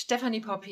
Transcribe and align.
Stefanie 0.00 0.40
Popp. 0.40 0.64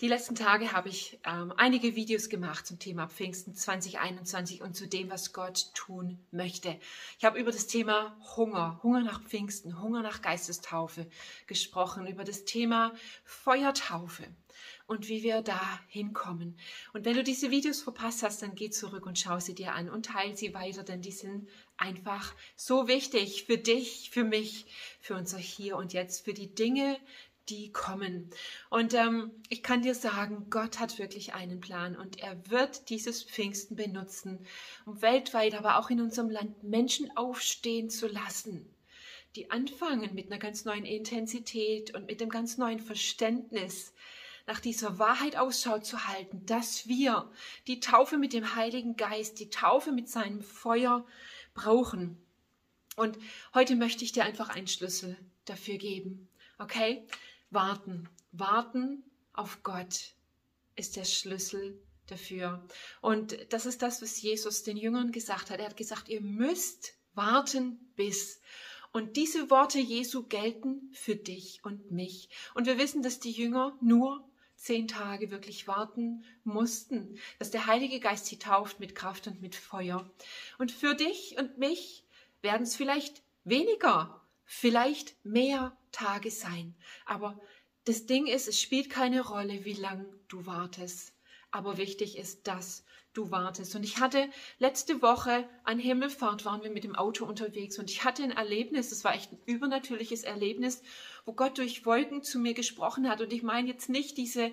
Die 0.00 0.08
letzten 0.08 0.34
Tage 0.34 0.72
habe 0.72 0.88
ich 0.88 1.20
ähm, 1.24 1.54
einige 1.56 1.94
Videos 1.94 2.28
gemacht 2.28 2.66
zum 2.66 2.80
Thema 2.80 3.06
Pfingsten 3.06 3.54
2021 3.54 4.62
und 4.62 4.74
zu 4.74 4.88
dem, 4.88 5.10
was 5.10 5.32
Gott 5.32 5.72
tun 5.74 6.18
möchte. 6.32 6.76
Ich 7.20 7.24
habe 7.24 7.38
über 7.38 7.52
das 7.52 7.68
Thema 7.68 8.18
Hunger, 8.34 8.80
Hunger 8.82 9.02
nach 9.02 9.22
Pfingsten, 9.22 9.80
Hunger 9.80 10.02
nach 10.02 10.22
Geistestaufe 10.22 11.06
gesprochen, 11.46 12.08
über 12.08 12.24
das 12.24 12.44
Thema 12.44 12.92
Feuertaufe 13.24 14.24
und 14.88 15.08
wie 15.08 15.22
wir 15.22 15.42
da 15.42 15.78
hinkommen. 15.86 16.58
Und 16.92 17.04
wenn 17.04 17.14
du 17.14 17.22
diese 17.22 17.52
Videos 17.52 17.80
verpasst 17.80 18.24
hast, 18.24 18.42
dann 18.42 18.56
geh 18.56 18.70
zurück 18.70 19.06
und 19.06 19.20
schau 19.20 19.38
sie 19.38 19.54
dir 19.54 19.72
an 19.72 19.88
und 19.88 20.06
teile 20.06 20.36
sie 20.36 20.52
weiter, 20.52 20.82
denn 20.82 21.00
die 21.00 21.12
sind 21.12 21.48
einfach 21.76 22.34
so 22.56 22.88
wichtig 22.88 23.44
für 23.44 23.56
dich, 23.56 24.10
für 24.10 24.24
mich, 24.24 24.66
für 25.00 25.14
unser 25.14 25.38
Hier 25.38 25.76
und 25.76 25.92
Jetzt, 25.92 26.24
für 26.24 26.34
die 26.34 26.52
Dinge, 26.52 26.98
die 27.52 27.70
kommen. 27.70 28.30
Und 28.70 28.94
ähm, 28.94 29.30
ich 29.50 29.62
kann 29.62 29.82
dir 29.82 29.94
sagen, 29.94 30.46
Gott 30.48 30.80
hat 30.80 30.98
wirklich 30.98 31.34
einen 31.34 31.60
Plan 31.60 31.96
und 31.96 32.18
er 32.18 32.50
wird 32.50 32.88
dieses 32.88 33.22
Pfingsten 33.22 33.76
benutzen, 33.76 34.46
um 34.86 35.02
weltweit, 35.02 35.54
aber 35.54 35.78
auch 35.78 35.90
in 35.90 36.00
unserem 36.00 36.30
Land 36.30 36.62
Menschen 36.62 37.14
aufstehen 37.14 37.90
zu 37.90 38.08
lassen, 38.08 38.74
die 39.36 39.50
anfangen 39.50 40.14
mit 40.14 40.26
einer 40.26 40.38
ganz 40.38 40.64
neuen 40.64 40.86
Intensität 40.86 41.94
und 41.94 42.06
mit 42.06 42.22
einem 42.22 42.30
ganz 42.30 42.56
neuen 42.56 42.80
Verständnis 42.80 43.92
nach 44.46 44.58
dieser 44.58 44.98
Wahrheit 44.98 45.36
Ausschau 45.36 45.78
zu 45.78 46.08
halten, 46.08 46.44
dass 46.46 46.88
wir 46.88 47.30
die 47.66 47.80
Taufe 47.80 48.16
mit 48.16 48.32
dem 48.32 48.56
Heiligen 48.56 48.96
Geist, 48.96 49.38
die 49.38 49.50
Taufe 49.50 49.92
mit 49.92 50.08
seinem 50.08 50.42
Feuer 50.42 51.04
brauchen. 51.54 52.16
Und 52.96 53.18
heute 53.54 53.76
möchte 53.76 54.04
ich 54.04 54.12
dir 54.12 54.24
einfach 54.24 54.48
einen 54.48 54.66
Schlüssel 54.66 55.16
dafür 55.44 55.76
geben. 55.76 56.28
Okay? 56.58 57.04
Warten. 57.52 58.08
Warten 58.32 59.04
auf 59.32 59.62
Gott 59.62 60.14
ist 60.74 60.96
der 60.96 61.04
Schlüssel 61.04 61.80
dafür. 62.06 62.66
Und 63.00 63.36
das 63.52 63.66
ist 63.66 63.82
das, 63.82 64.02
was 64.02 64.20
Jesus 64.20 64.62
den 64.62 64.76
Jüngern 64.76 65.12
gesagt 65.12 65.50
hat. 65.50 65.60
Er 65.60 65.66
hat 65.66 65.76
gesagt, 65.76 66.08
ihr 66.08 66.20
müsst 66.20 66.94
warten 67.14 67.92
bis. 67.94 68.40
Und 68.92 69.16
diese 69.16 69.50
Worte 69.50 69.78
Jesu 69.78 70.24
gelten 70.24 70.90
für 70.92 71.16
dich 71.16 71.60
und 71.64 71.90
mich. 71.90 72.28
Und 72.54 72.66
wir 72.66 72.78
wissen, 72.78 73.02
dass 73.02 73.20
die 73.20 73.30
Jünger 73.30 73.76
nur 73.80 74.28
zehn 74.56 74.86
Tage 74.86 75.30
wirklich 75.30 75.66
warten 75.66 76.24
mussten, 76.44 77.18
dass 77.38 77.50
der 77.50 77.66
Heilige 77.66 78.00
Geist 78.00 78.26
sie 78.26 78.38
tauft 78.38 78.80
mit 78.80 78.94
Kraft 78.94 79.26
und 79.26 79.40
mit 79.40 79.56
Feuer. 79.56 80.10
Und 80.58 80.70
für 80.70 80.94
dich 80.94 81.36
und 81.38 81.58
mich 81.58 82.04
werden 82.42 82.62
es 82.62 82.76
vielleicht 82.76 83.22
weniger 83.44 84.21
vielleicht 84.44 85.16
mehr 85.24 85.76
Tage 85.92 86.30
sein. 86.30 86.74
Aber 87.04 87.40
das 87.84 88.06
Ding 88.06 88.26
ist, 88.26 88.48
es 88.48 88.60
spielt 88.60 88.90
keine 88.90 89.22
Rolle, 89.22 89.64
wie 89.64 89.74
lang 89.74 90.06
du 90.28 90.46
wartest. 90.46 91.12
Aber 91.50 91.76
wichtig 91.76 92.16
ist, 92.16 92.46
dass 92.46 92.84
du 93.12 93.30
wartest. 93.30 93.74
Und 93.74 93.82
ich 93.82 93.98
hatte 93.98 94.28
letzte 94.58 95.02
Woche 95.02 95.48
an 95.64 95.78
Himmelfahrt 95.78 96.44
waren 96.44 96.62
wir 96.62 96.70
mit 96.70 96.84
dem 96.84 96.96
Auto 96.96 97.26
unterwegs 97.26 97.78
und 97.78 97.90
ich 97.90 98.04
hatte 98.04 98.22
ein 98.22 98.30
Erlebnis, 98.30 98.88
das 98.88 99.04
war 99.04 99.14
echt 99.14 99.32
ein 99.32 99.40
übernatürliches 99.44 100.22
Erlebnis, 100.22 100.82
wo 101.26 101.34
Gott 101.34 101.58
durch 101.58 101.84
Wolken 101.84 102.22
zu 102.22 102.38
mir 102.38 102.54
gesprochen 102.54 103.08
hat. 103.08 103.20
Und 103.20 103.32
ich 103.32 103.42
meine 103.42 103.68
jetzt 103.68 103.90
nicht 103.90 104.16
diese 104.16 104.50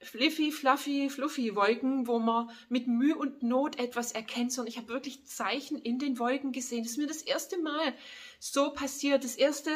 fliffy, 0.00 0.52
fluffy, 0.52 1.10
fluffy 1.10 1.54
Wolken, 1.54 2.06
wo 2.06 2.18
man 2.18 2.50
mit 2.68 2.86
Mühe 2.86 3.16
und 3.16 3.42
Not 3.42 3.78
etwas 3.78 4.12
erkennt, 4.12 4.52
sondern 4.52 4.70
ich 4.70 4.78
habe 4.78 4.88
wirklich 4.88 5.26
Zeichen 5.26 5.78
in 5.78 5.98
den 5.98 6.18
Wolken 6.18 6.52
gesehen. 6.52 6.82
Das 6.82 6.92
ist 6.92 6.98
mir 6.98 7.06
das 7.06 7.22
erste 7.22 7.58
Mal 7.58 7.94
so 8.38 8.70
passiert. 8.70 9.24
Das 9.24 9.34
erste 9.34 9.70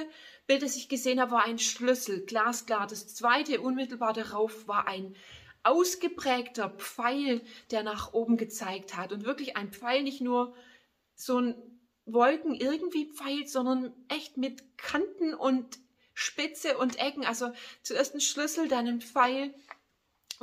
Bild, 0.47 0.62
das 0.62 0.77
ich 0.77 0.89
gesehen 0.89 1.20
habe, 1.20 1.33
war 1.33 1.45
ein 1.45 1.59
Schlüssel, 1.59 2.25
glasklar. 2.25 2.87
Das 2.87 3.14
zweite, 3.14 3.61
unmittelbar 3.61 4.12
darauf, 4.12 4.69
war 4.69 4.87
ein 4.87 5.17
ausgeprägter 5.64 6.70
Pfeil, 6.70 7.41
der 7.70 7.83
nach 7.83 8.12
oben 8.12 8.36
gezeigt 8.36 8.97
hat. 8.97 9.13
Und 9.13 9.24
wirklich 9.24 9.57
ein 9.57 9.73
Pfeil, 9.73 10.02
nicht 10.02 10.20
nur 10.20 10.55
so 11.14 11.39
ein 11.39 11.55
Wolken 12.05 12.55
irgendwie 12.55 13.13
Pfeil, 13.13 13.47
sondern 13.47 13.92
echt 14.08 14.36
mit 14.36 14.77
Kanten 14.77 15.35
und 15.35 15.79
Spitze 16.14 16.79
und 16.79 16.98
Ecken. 16.98 17.24
Also 17.24 17.52
zuerst 17.83 18.14
ein 18.14 18.20
Schlüssel, 18.20 18.68
dann 18.68 18.86
ein 18.86 19.01
Pfeil 19.01 19.55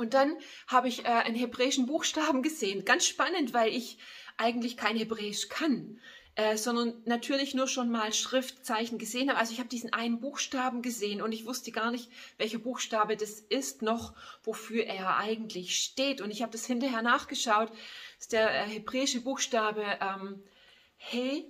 und 0.00 0.14
dann 0.14 0.34
habe 0.66 0.88
ich 0.88 1.04
äh, 1.04 1.08
einen 1.08 1.36
hebräischen 1.36 1.84
Buchstaben 1.84 2.42
gesehen. 2.48 2.86
Ganz 2.86 3.06
spannend, 3.06 3.52
weil 3.52 3.68
ich 3.68 3.98
eigentlich 4.38 4.78
kein 4.78 4.96
Hebräisch 4.96 5.50
kann, 5.50 6.00
äh, 6.36 6.56
sondern 6.56 7.02
natürlich 7.04 7.52
nur 7.52 7.68
schon 7.68 7.90
mal 7.90 8.10
Schriftzeichen 8.14 8.96
gesehen 8.96 9.28
habe. 9.28 9.38
Also 9.38 9.52
ich 9.52 9.58
habe 9.58 9.68
diesen 9.68 9.92
einen 9.92 10.18
Buchstaben 10.18 10.80
gesehen 10.80 11.20
und 11.20 11.32
ich 11.32 11.44
wusste 11.44 11.70
gar 11.70 11.90
nicht, 11.90 12.08
welcher 12.38 12.58
Buchstabe 12.58 13.18
das 13.18 13.40
ist, 13.40 13.82
noch 13.82 14.14
wofür 14.42 14.86
er 14.86 15.18
eigentlich 15.18 15.76
steht. 15.76 16.22
Und 16.22 16.30
ich 16.30 16.40
habe 16.40 16.52
das 16.52 16.64
hinterher 16.64 17.02
nachgeschaut. 17.02 17.68
Das 17.68 18.20
ist 18.20 18.32
der 18.32 18.50
äh, 18.50 18.68
hebräische 18.68 19.20
Buchstabe 19.20 19.84
ähm, 20.00 20.42
He, 20.96 21.44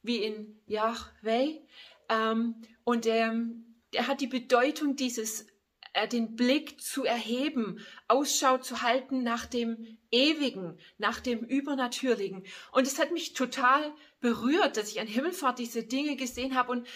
wie 0.00 0.24
in 0.24 0.58
Yahweh. 0.66 1.60
Ähm, 2.08 2.54
und 2.84 3.04
ähm, 3.04 3.66
der 3.92 4.06
hat 4.08 4.22
die 4.22 4.26
Bedeutung 4.28 4.96
dieses 4.96 5.51
äh, 5.92 6.08
den 6.08 6.36
Blick 6.36 6.80
zu 6.80 7.04
erheben, 7.04 7.84
Ausschau 8.08 8.58
zu 8.58 8.82
halten 8.82 9.22
nach 9.22 9.46
dem 9.46 9.98
Ewigen, 10.10 10.78
nach 10.98 11.20
dem 11.20 11.40
Übernatürlichen. 11.40 12.44
Und 12.72 12.86
es 12.86 12.98
hat 12.98 13.12
mich 13.12 13.34
total 13.34 13.92
berührt, 14.20 14.76
dass 14.76 14.90
ich 14.90 15.00
an 15.00 15.06
Himmelfahrt 15.06 15.58
diese 15.58 15.84
Dinge 15.84 16.16
gesehen 16.16 16.54
habe. 16.54 16.72
Und 16.72 16.88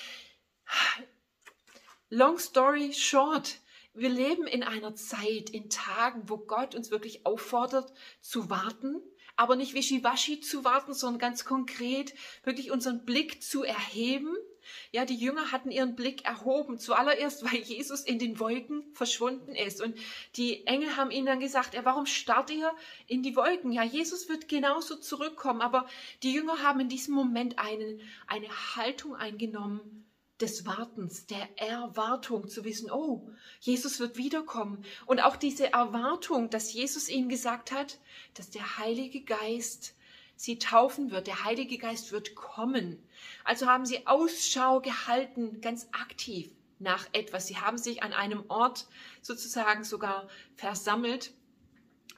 long 2.09 2.39
story 2.39 2.93
short, 2.95 3.59
wir 3.93 4.09
leben 4.09 4.47
in 4.47 4.63
einer 4.63 4.95
Zeit, 4.95 5.51
in 5.51 5.69
Tagen, 5.71 6.29
wo 6.29 6.39
Gott 6.39 6.75
uns 6.75 6.91
wirklich 6.91 7.27
auffordert 7.27 7.93
zu 8.21 8.49
warten, 8.51 9.03
aber 9.37 9.57
nicht 9.57 9.75
wischiwaschi 9.75 10.41
zu 10.41 10.65
warten, 10.65 10.95
sondern 10.95 11.19
ganz 11.19 11.45
konkret 11.45 12.15
wirklich 12.45 12.71
unseren 12.71 13.05
Blick 13.05 13.43
zu 13.43 13.63
erheben 13.63 14.37
ja, 14.93 15.05
die 15.05 15.17
Jünger 15.17 15.53
hatten 15.53 15.71
ihren 15.71 15.97
Blick 15.97 16.25
erhoben, 16.25 16.79
zuallererst, 16.79 17.45
weil 17.45 17.61
Jesus 17.61 18.03
in 18.03 18.19
den 18.19 18.39
Wolken 18.41 18.85
verschwunden 18.93 19.55
ist. 19.55 19.83
Und 19.83 19.97
die 20.37 20.67
Engel 20.67 20.97
haben 20.97 21.11
ihnen 21.11 21.27
dann 21.27 21.41
gesagt, 21.41 21.75
ja, 21.75 21.85
warum 21.85 22.07
starrt 22.07 22.51
ihr 22.51 22.73
in 23.07 23.23
die 23.23 23.37
Wolken? 23.37 23.73
Ja, 23.73 23.83
Jesus 23.83 24.29
wird 24.29 24.49
genauso 24.49 24.97
zurückkommen. 24.97 25.61
Aber 25.61 25.87
die 26.23 26.33
Jünger 26.33 26.63
haben 26.63 26.81
in 26.81 26.89
diesem 26.89 27.15
Moment 27.15 27.59
einen, 27.59 28.01
eine 28.27 28.49
Haltung 28.77 29.17
eingenommen, 29.17 30.07
des 30.41 30.67
Wartens, 30.67 31.27
der 31.27 31.49
Erwartung, 31.57 32.49
zu 32.49 32.65
wissen, 32.65 32.91
oh, 32.91 33.31
Jesus 33.61 34.01
wird 34.01 34.19
wiederkommen. 34.19 34.85
Und 35.07 35.21
auch 35.21 35.37
diese 35.37 35.73
Erwartung, 35.73 36.51
dass 36.51 36.73
Jesus 36.73 37.09
ihnen 37.09 37.29
gesagt 37.29 37.73
hat, 37.73 37.99
dass 38.35 38.51
der 38.51 38.79
Heilige 38.79 39.23
Geist 39.23 39.95
sie 40.37 40.59
taufen 40.59 41.11
wird. 41.11 41.27
Der 41.27 41.45
Heilige 41.45 41.79
Geist 41.79 42.13
wird 42.13 42.35
kommen. 42.35 43.03
Also 43.45 43.67
haben 43.67 43.87
sie 43.87 44.07
Ausschau 44.07 44.81
gehalten, 44.81 45.61
ganz 45.61 45.89
aktiv 45.93 46.51
nach 46.79 47.07
etwas. 47.13 47.47
Sie 47.47 47.57
haben 47.57 47.79
sich 47.79 48.03
an 48.03 48.13
einem 48.13 48.45
Ort 48.49 48.87
sozusagen 49.23 49.83
sogar 49.83 50.29
versammelt. 50.55 51.33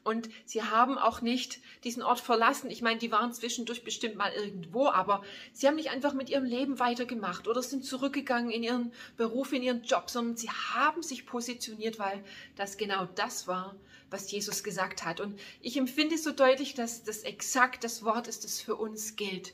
Und 0.09 0.31
sie 0.47 0.63
haben 0.63 0.97
auch 0.97 1.21
nicht 1.21 1.59
diesen 1.85 2.03
Ort 2.03 2.21
verlassen. 2.21 2.71
Ich 2.71 2.81
meine, 2.81 2.99
die 2.99 3.13
waren 3.13 3.31
zwischendurch 3.35 3.85
bestimmt 3.85 4.17
mal 4.17 4.33
irgendwo, 4.33 4.89
aber 4.89 5.23
sie 5.53 5.67
haben 5.67 5.75
nicht 5.75 5.91
einfach 5.91 6.15
mit 6.15 6.31
ihrem 6.31 6.47
Leben 6.47 6.79
weitergemacht 6.79 7.47
oder 7.47 7.63
sind 7.63 7.85
zurückgegangen 7.85 8.51
in 8.51 8.63
ihren 8.63 8.91
Beruf, 9.19 9.53
in 9.53 9.63
ihren 9.63 9.83
Job, 9.83 10.09
sondern 10.09 10.39
sie 10.39 10.49
haben 10.49 11.03
sich 11.03 11.27
positioniert, 11.27 11.99
weil 11.99 12.25
das 12.57 12.79
genau 12.79 13.07
das 13.17 13.47
war, 13.47 13.77
was 14.09 14.31
Jesus 14.31 14.65
gesagt 14.65 15.05
hat. 15.05 15.21
Und 15.21 15.39
ich 15.61 15.77
empfinde 15.77 16.17
so 16.17 16.33
deutlich, 16.33 16.73
dass 16.73 17.05
das 17.05 17.19
exakt 17.25 17.85
das 17.85 18.03
Wort 18.03 18.29
ist, 18.29 18.45
das 18.45 18.63
für 18.63 18.77
uns 18.77 19.15
gilt. 19.17 19.53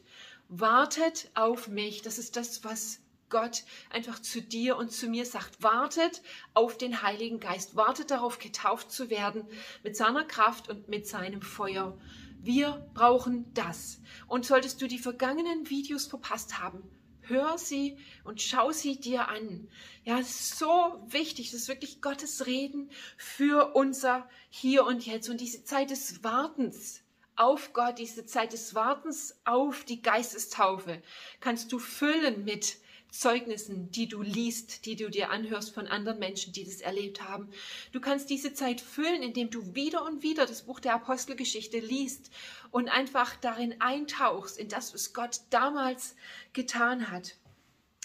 Wartet 0.48 1.32
auf 1.34 1.66
mich. 1.66 2.02
Das 2.02 2.18
ist 2.18 2.36
das, 2.36 2.62
was 2.62 3.00
Gott 3.34 3.64
einfach 3.90 4.20
zu 4.20 4.40
dir 4.40 4.76
und 4.76 4.92
zu 4.92 5.08
mir 5.08 5.26
sagt. 5.26 5.60
Wartet 5.60 6.22
auf 6.54 6.78
den 6.78 7.02
Heiligen 7.02 7.40
Geist. 7.40 7.74
Wartet 7.74 8.12
darauf, 8.12 8.38
getauft 8.38 8.92
zu 8.92 9.10
werden 9.10 9.44
mit 9.82 9.96
seiner 9.96 10.22
Kraft 10.22 10.68
und 10.68 10.88
mit 10.88 11.08
seinem 11.08 11.42
Feuer. 11.42 11.98
Wir 12.38 12.88
brauchen 12.94 13.52
das. 13.52 14.00
Und 14.28 14.46
solltest 14.46 14.80
du 14.80 14.86
die 14.86 15.00
vergangenen 15.00 15.68
Videos 15.68 16.06
verpasst 16.06 16.60
haben, 16.60 16.88
Hör 17.22 17.58
sie 17.58 17.98
und 18.22 18.40
schau 18.40 18.70
sie 18.70 19.00
dir 19.00 19.28
an. 19.28 19.66
Ja, 20.04 20.20
es 20.20 20.28
ist 20.28 20.58
so 20.58 21.02
wichtig. 21.08 21.50
Das 21.50 21.62
ist 21.62 21.68
wirklich 21.68 22.02
Gottes 22.02 22.46
Reden 22.46 22.90
für 23.16 23.74
unser 23.74 24.28
Hier 24.50 24.84
und 24.84 25.04
Jetzt. 25.06 25.28
Und 25.28 25.40
diese 25.40 25.64
Zeit 25.64 25.90
des 25.90 26.22
Wartens 26.22 27.02
auf 27.36 27.72
Gott, 27.72 27.98
diese 27.98 28.26
Zeit 28.26 28.52
des 28.52 28.74
Wartens 28.74 29.36
auf 29.44 29.84
die 29.84 30.02
Geistestaufe 30.02 31.02
kannst 31.40 31.72
du 31.72 31.78
füllen 31.78 32.44
mit 32.44 32.76
Zeugnissen, 33.14 33.90
die 33.92 34.08
du 34.08 34.22
liest, 34.22 34.86
die 34.86 34.96
du 34.96 35.08
dir 35.08 35.30
anhörst 35.30 35.72
von 35.72 35.86
anderen 35.86 36.18
Menschen, 36.18 36.52
die 36.52 36.64
das 36.64 36.80
erlebt 36.80 37.22
haben. 37.22 37.48
Du 37.92 38.00
kannst 38.00 38.28
diese 38.28 38.54
Zeit 38.54 38.80
füllen, 38.80 39.22
indem 39.22 39.50
du 39.50 39.74
wieder 39.74 40.04
und 40.04 40.22
wieder 40.22 40.46
das 40.46 40.62
Buch 40.62 40.80
der 40.80 40.94
Apostelgeschichte 40.94 41.78
liest 41.78 42.30
und 42.70 42.88
einfach 42.88 43.36
darin 43.36 43.80
eintauchst, 43.80 44.58
in 44.58 44.68
das, 44.68 44.92
was 44.94 45.12
Gott 45.12 45.40
damals 45.50 46.16
getan 46.52 47.10
hat. 47.10 47.36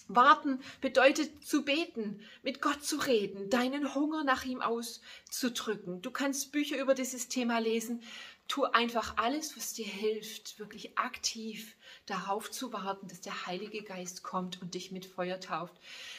Warten 0.07 0.59
bedeutet 0.81 1.45
zu 1.45 1.63
beten, 1.63 2.19
mit 2.41 2.61
Gott 2.61 2.83
zu 2.83 2.97
reden, 2.97 3.49
deinen 3.49 3.93
Hunger 3.93 4.23
nach 4.23 4.43
ihm 4.43 4.61
auszudrücken. 4.61 6.01
Du 6.01 6.11
kannst 6.11 6.51
Bücher 6.51 6.81
über 6.81 6.95
dieses 6.95 7.27
Thema 7.27 7.59
lesen. 7.59 8.01
Tu 8.49 8.65
einfach 8.65 9.15
alles, 9.17 9.55
was 9.55 9.73
dir 9.73 9.85
hilft, 9.85 10.59
wirklich 10.59 10.97
aktiv 10.97 11.77
darauf 12.07 12.49
zu 12.49 12.73
warten, 12.73 13.07
dass 13.07 13.21
der 13.21 13.45
Heilige 13.45 13.83
Geist 13.83 14.23
kommt 14.23 14.61
und 14.61 14.73
dich 14.73 14.91
mit 14.91 15.05
Feuer 15.05 15.39
tauft. 15.39 15.75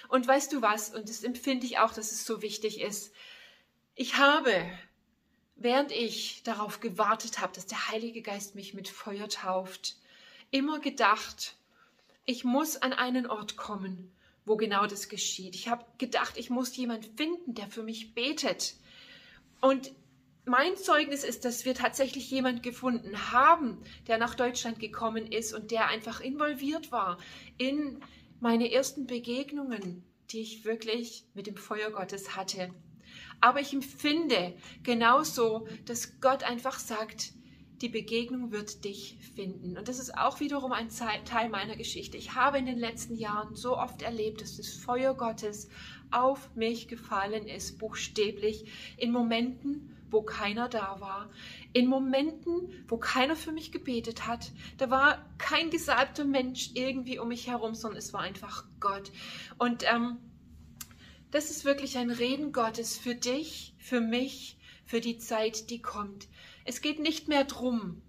Und 0.08 0.26
weißt 0.26 0.52
du 0.52 0.62
was, 0.62 0.94
und 0.94 1.08
das 1.08 1.24
empfinde 1.24 1.66
ich 1.66 1.78
auch, 1.78 1.92
dass 1.92 2.12
es 2.12 2.24
so 2.24 2.40
wichtig 2.40 2.80
ist, 2.80 3.12
ich 3.96 4.16
habe, 4.16 4.64
während 5.56 5.90
ich 5.90 6.42
darauf 6.44 6.80
gewartet 6.80 7.40
habe, 7.40 7.52
dass 7.52 7.66
der 7.66 7.88
Heilige 7.88 8.22
Geist 8.22 8.54
mich 8.54 8.74
mit 8.74 8.88
Feuer 8.88 9.28
tauft, 9.28 9.96
immer 10.52 10.78
gedacht, 10.78 11.56
ich 12.24 12.44
muss 12.44 12.76
an 12.76 12.92
einen 12.92 13.26
Ort 13.26 13.56
kommen, 13.56 14.12
wo 14.44 14.56
genau 14.56 14.86
das 14.86 15.08
geschieht. 15.08 15.56
Ich 15.56 15.68
habe 15.68 15.84
gedacht, 15.98 16.36
ich 16.36 16.48
muss 16.48 16.76
jemand 16.76 17.06
finden, 17.16 17.54
der 17.54 17.66
für 17.66 17.82
mich 17.82 18.14
betet. 18.14 18.74
Und 19.60 19.90
mein 20.44 20.76
Zeugnis 20.76 21.24
ist, 21.24 21.44
dass 21.44 21.64
wir 21.64 21.74
tatsächlich 21.74 22.30
jemand 22.30 22.62
gefunden 22.62 23.32
haben, 23.32 23.82
der 24.06 24.18
nach 24.18 24.34
Deutschland 24.34 24.78
gekommen 24.78 25.30
ist 25.30 25.52
und 25.52 25.70
der 25.70 25.88
einfach 25.88 26.20
involviert 26.20 26.92
war 26.92 27.18
in 27.58 28.00
meine 28.40 28.72
ersten 28.72 29.06
Begegnungen, 29.06 30.04
die 30.30 30.40
ich 30.40 30.64
wirklich 30.64 31.24
mit 31.34 31.46
dem 31.46 31.56
Feuer 31.56 31.90
Gottes 31.90 32.36
hatte. 32.36 32.74
Aber 33.40 33.60
ich 33.60 33.72
empfinde 33.72 34.54
genauso, 34.82 35.66
dass 35.84 36.20
Gott 36.20 36.42
einfach 36.42 36.78
sagt, 36.78 37.32
die 37.80 37.88
Begegnung 37.88 38.52
wird 38.52 38.84
dich 38.84 39.16
finden. 39.34 39.78
Und 39.78 39.88
das 39.88 39.98
ist 39.98 40.16
auch 40.16 40.40
wiederum 40.40 40.72
ein 40.72 40.90
Teil 40.90 41.48
meiner 41.48 41.76
Geschichte. 41.76 42.18
Ich 42.18 42.34
habe 42.34 42.58
in 42.58 42.66
den 42.66 42.78
letzten 42.78 43.14
Jahren 43.14 43.56
so 43.56 43.78
oft 43.78 44.02
erlebt, 44.02 44.42
dass 44.42 44.58
das 44.58 44.68
Feuer 44.68 45.14
Gottes 45.14 45.68
auf 46.10 46.54
mich 46.54 46.88
gefallen 46.88 47.46
ist, 47.46 47.78
buchstäblich, 47.78 48.70
in 48.98 49.12
Momenten, 49.12 49.96
wo 50.10 50.22
keiner 50.22 50.68
da 50.68 51.00
war, 51.00 51.30
in 51.72 51.86
Momenten, 51.86 52.84
wo 52.88 52.98
keiner 52.98 53.36
für 53.36 53.52
mich 53.52 53.72
gebetet 53.72 54.26
hat. 54.26 54.52
Da 54.78 54.90
war 54.90 55.24
kein 55.38 55.70
gesalbter 55.70 56.24
Mensch 56.24 56.70
irgendwie 56.74 57.18
um 57.18 57.28
mich 57.28 57.46
herum, 57.46 57.74
sondern 57.74 57.98
es 57.98 58.12
war 58.12 58.20
einfach 58.20 58.64
Gott. 58.80 59.10
Und 59.58 59.84
ähm, 59.90 60.18
das 61.30 61.50
ist 61.50 61.64
wirklich 61.64 61.96
ein 61.98 62.10
Reden 62.10 62.52
Gottes 62.52 62.98
für 62.98 63.14
dich, 63.14 63.74
für 63.78 64.00
mich, 64.00 64.58
für 64.84 65.00
die 65.00 65.18
Zeit, 65.18 65.70
die 65.70 65.80
kommt. 65.80 66.28
Es 66.64 66.80
geht 66.80 66.98
nicht 66.98 67.28
mehr 67.28 67.44
darum, 67.44 68.02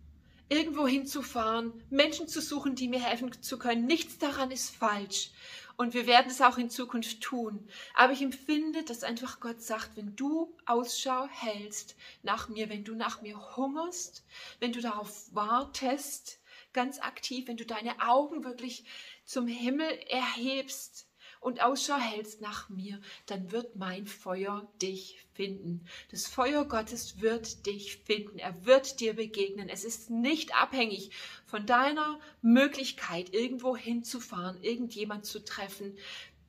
irgendwo 0.49 0.85
hinzufahren, 0.85 1.71
Menschen 1.89 2.27
zu 2.27 2.41
suchen, 2.41 2.75
die 2.75 2.89
mir 2.89 3.01
helfen 3.01 3.31
zu 3.41 3.57
können. 3.57 3.85
Nichts 3.85 4.17
daran 4.17 4.51
ist 4.51 4.75
falsch. 4.75 5.31
Und 5.81 5.95
wir 5.95 6.05
werden 6.05 6.29
es 6.29 6.41
auch 6.41 6.59
in 6.59 6.69
Zukunft 6.69 7.21
tun. 7.21 7.67
Aber 7.95 8.13
ich 8.13 8.21
empfinde, 8.21 8.83
dass 8.83 9.03
einfach 9.03 9.39
Gott 9.39 9.63
sagt, 9.63 9.97
wenn 9.97 10.15
du 10.15 10.55
Ausschau 10.67 11.27
hältst 11.27 11.95
nach 12.21 12.49
mir, 12.49 12.69
wenn 12.69 12.83
du 12.83 12.93
nach 12.93 13.23
mir 13.23 13.57
hungerst, 13.57 14.23
wenn 14.59 14.73
du 14.73 14.79
darauf 14.79 15.33
wartest, 15.33 16.39
ganz 16.71 16.99
aktiv, 16.99 17.47
wenn 17.47 17.57
du 17.57 17.65
deine 17.65 17.99
Augen 17.99 18.43
wirklich 18.43 18.85
zum 19.25 19.47
Himmel 19.47 19.89
erhebst, 20.07 21.07
und 21.41 21.61
Ausschau 21.61 21.97
hältst 21.97 22.39
nach 22.39 22.69
mir, 22.69 23.01
dann 23.25 23.51
wird 23.51 23.75
mein 23.75 24.05
Feuer 24.05 24.71
dich 24.79 25.25
finden. 25.33 25.83
Das 26.11 26.27
Feuer 26.27 26.65
Gottes 26.65 27.19
wird 27.19 27.65
dich 27.65 27.97
finden. 27.97 28.37
Er 28.37 28.65
wird 28.65 28.99
dir 28.99 29.15
begegnen. 29.15 29.67
Es 29.67 29.83
ist 29.83 30.11
nicht 30.11 30.55
abhängig 30.55 31.09
von 31.47 31.65
deiner 31.65 32.19
Möglichkeit, 32.43 33.33
irgendwo 33.33 33.75
hinzufahren, 33.75 34.61
irgendjemand 34.61 35.25
zu 35.25 35.43
treffen 35.43 35.97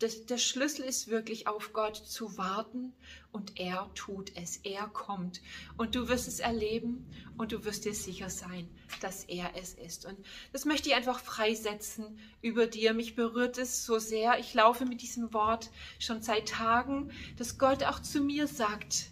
das, 0.03 0.27
der 0.27 0.39
Schlüssel 0.39 0.85
ist 0.85 1.09
wirklich 1.09 1.47
auf 1.47 1.73
Gott 1.73 1.97
zu 1.97 2.37
warten 2.37 2.93
und 3.31 3.61
er 3.61 3.89
tut 3.95 4.37
es, 4.37 4.57
er 4.65 4.89
kommt 4.89 5.41
und 5.77 5.95
du 5.95 6.09
wirst 6.09 6.27
es 6.27 6.41
erleben 6.41 7.07
und 7.39 7.53
du 7.53 7.65
wirst 7.65 7.85
dir 7.85 7.95
sicher 7.95 8.29
sein, 8.29 8.69
dass 9.01 9.25
er 9.25 9.53
es 9.57 9.75
ist. 9.75 10.05
Und 10.05 10.19
das 10.53 10.65
möchte 10.65 10.89
ich 10.89 10.95
einfach 10.95 11.21
freisetzen 11.21 12.19
über 12.41 12.67
dir. 12.67 12.95
Mich 12.95 13.15
berührt 13.15 13.59
es 13.59 13.87
so 13.87 13.99
sehr. 13.99 14.39
Ich 14.39 14.55
laufe 14.55 14.85
mit 14.85 15.03
diesem 15.03 15.33
Wort 15.33 15.71
schon 15.99 16.21
seit 16.21 16.49
Tagen, 16.49 17.13
dass 17.37 17.59
Gott 17.59 17.85
auch 17.85 18.01
zu 18.01 18.23
mir 18.23 18.49
sagt, 18.49 19.11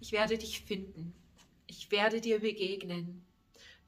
ich 0.00 0.12
werde 0.12 0.36
dich 0.36 0.62
finden. 0.62 1.14
Ich 1.66 1.90
werde 1.90 2.20
dir 2.20 2.40
begegnen. 2.40 3.24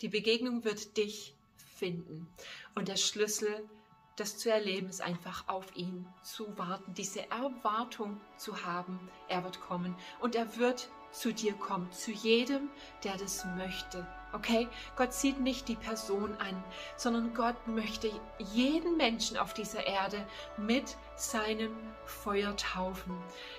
Die 0.01 0.09
Begegnung 0.09 0.65
wird 0.65 0.97
dich 0.97 1.35
finden. 1.77 2.29
Und 2.75 2.89
der 2.89 2.97
Schlüssel 2.97 3.69
das 4.17 4.39
zu 4.39 4.51
erleben 4.51 4.89
ist 4.89 5.03
einfach 5.03 5.47
auf 5.47 5.77
ihn 5.77 6.07
zu 6.23 6.57
warten, 6.59 6.95
diese 6.95 7.31
Erwartung 7.31 8.19
zu 8.37 8.65
haben, 8.65 8.99
er 9.29 9.45
wird 9.45 9.61
kommen 9.61 9.95
und 10.21 10.35
er 10.35 10.57
wird 10.57 10.89
zu 11.13 11.33
dir 11.33 11.53
kommen, 11.55 11.91
zu 11.93 12.11
jedem, 12.11 12.69
der 13.05 13.17
das 13.17 13.45
möchte. 13.57 14.07
Okay? 14.37 14.69
Gott 14.97 15.15
sieht 15.15 15.41
nicht 15.41 15.67
die 15.67 15.77
Person 15.77 16.37
an, 16.39 16.63
sondern 16.97 17.33
Gott 17.33 17.67
möchte 17.67 18.11
jeden 18.39 18.99
Menschen 18.99 19.39
auf 19.39 19.55
dieser 19.55 19.87
Erde 19.87 20.27
mit 20.59 20.97
seinem 21.17 21.75
Feuer 22.05 22.55
taufen. 22.57 23.17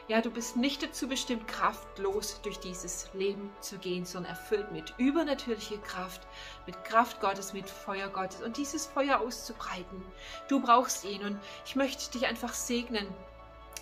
Ja, 0.08 0.22
du 0.22 0.30
bist 0.30 0.56
nicht 0.56 0.84
dazu 0.84 1.08
bestimmt, 1.08 1.48
kraftlos 1.48 2.40
durch 2.44 2.60
dieses 2.60 3.12
Leben 3.14 3.50
zu 3.60 3.80
gehen, 3.80 4.06
sondern 4.06 4.34
erfüllt 4.34 4.72
mit 4.72 4.94
übernatürlicher 5.00 5.80
Kraft, 5.80 6.22
mit 6.68 6.84
Kraft 6.84 7.20
Gottes, 7.22 7.54
mit 7.54 7.68
Feuer 7.68 8.10
Gottes 8.10 8.44
und 8.44 8.58
dieses 8.58 8.86
Feuer 8.86 9.20
auszubreiten. 9.20 10.06
Du 10.48 10.62
brauchst 10.62 11.06
ihn 11.06 11.24
und 11.24 11.40
ich 11.66 11.76
möchte 11.76 12.12
dich 12.12 12.28
einfach 12.28 12.54
segnen 12.54 13.08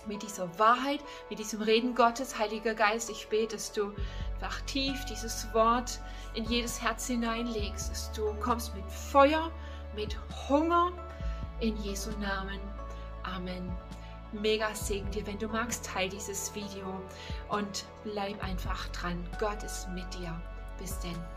mit 0.06 0.22
dieser 0.22 0.58
Wahrheit, 0.58 1.00
mit 1.30 1.38
diesem 1.38 1.62
Reden 1.62 1.94
Gottes, 1.94 2.38
Heiliger 2.38 2.74
Geist. 2.74 3.10
Ich 3.10 3.28
bete, 3.28 3.56
dass 3.56 3.72
du 3.72 3.92
einfach 4.34 4.60
tief 4.62 5.04
dieses 5.06 5.52
Wort 5.54 6.00
in 6.34 6.44
jedes 6.44 6.82
Herz 6.82 7.06
hineinlegst, 7.06 7.90
dass 7.90 8.12
du 8.12 8.34
kommst 8.40 8.74
mit 8.74 8.84
Feuer, 8.90 9.50
mit 9.94 10.16
Hunger 10.48 10.92
in 11.60 11.76
Jesu 11.82 12.10
Namen. 12.18 12.60
Amen. 13.22 13.70
Mega 14.32 14.74
Segen 14.74 15.10
dir, 15.10 15.26
wenn 15.26 15.38
du 15.38 15.48
magst, 15.48 15.86
teil 15.86 16.08
dieses 16.08 16.54
Video 16.54 17.00
und 17.48 17.84
bleib 18.04 18.42
einfach 18.42 18.88
dran. 18.88 19.24
Gott 19.38 19.62
ist 19.62 19.88
mit 19.90 20.12
dir. 20.14 20.38
Bis 20.78 20.98
denn. 21.00 21.35